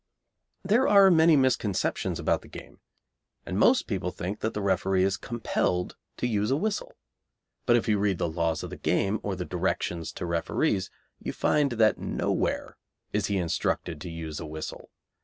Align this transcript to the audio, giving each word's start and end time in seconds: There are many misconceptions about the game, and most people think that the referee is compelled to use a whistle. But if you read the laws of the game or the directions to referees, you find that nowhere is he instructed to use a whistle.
There 0.63 0.87
are 0.87 1.11
many 1.11 1.35
misconceptions 1.35 2.17
about 2.19 2.41
the 2.41 2.47
game, 2.47 2.79
and 3.45 3.55
most 3.55 3.85
people 3.85 4.09
think 4.09 4.39
that 4.39 4.55
the 4.55 4.59
referee 4.63 5.03
is 5.03 5.15
compelled 5.15 5.95
to 6.17 6.25
use 6.25 6.49
a 6.49 6.55
whistle. 6.57 6.97
But 7.67 7.75
if 7.75 7.87
you 7.87 7.99
read 7.99 8.17
the 8.17 8.27
laws 8.27 8.63
of 8.63 8.71
the 8.71 8.77
game 8.77 9.19
or 9.21 9.35
the 9.35 9.45
directions 9.45 10.11
to 10.13 10.25
referees, 10.25 10.89
you 11.19 11.33
find 11.33 11.73
that 11.73 11.99
nowhere 11.99 12.77
is 13.13 13.27
he 13.27 13.37
instructed 13.37 14.01
to 14.01 14.09
use 14.09 14.39
a 14.39 14.45
whistle. 14.47 14.89